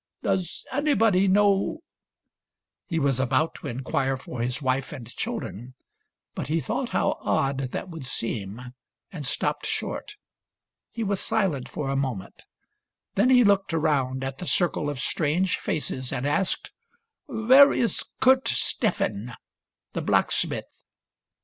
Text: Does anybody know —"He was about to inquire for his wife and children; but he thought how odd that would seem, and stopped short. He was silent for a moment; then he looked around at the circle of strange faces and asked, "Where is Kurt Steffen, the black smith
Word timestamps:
Does 0.23 0.65
anybody 0.71 1.27
know 1.27 1.81
—"He 2.87 2.97
was 2.97 3.19
about 3.19 3.53
to 3.61 3.67
inquire 3.67 4.17
for 4.17 4.41
his 4.41 4.59
wife 4.59 4.91
and 4.91 5.07
children; 5.15 5.75
but 6.33 6.47
he 6.47 6.59
thought 6.59 6.89
how 6.89 7.19
odd 7.21 7.69
that 7.69 7.87
would 7.89 8.03
seem, 8.03 8.73
and 9.11 9.23
stopped 9.23 9.67
short. 9.67 10.15
He 10.89 11.03
was 11.03 11.19
silent 11.19 11.69
for 11.69 11.91
a 11.91 11.95
moment; 11.95 12.45
then 13.13 13.29
he 13.29 13.43
looked 13.43 13.75
around 13.75 14.23
at 14.23 14.39
the 14.39 14.47
circle 14.47 14.89
of 14.89 14.99
strange 14.99 15.57
faces 15.59 16.11
and 16.11 16.25
asked, 16.25 16.71
"Where 17.27 17.71
is 17.71 18.03
Kurt 18.21 18.45
Steffen, 18.47 19.35
the 19.93 20.01
black 20.01 20.31
smith 20.31 20.65